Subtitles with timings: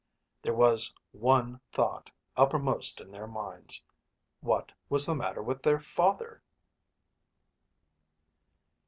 [0.41, 3.83] There was one thought uppermost in their minds.
[4.39, 6.41] What was the matter with their father?